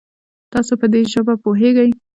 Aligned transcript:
تاسو 0.51 0.73
په 0.81 0.85
دي 0.91 1.01
ژبه 1.13 1.33
پوهږئ؟ 1.43 1.89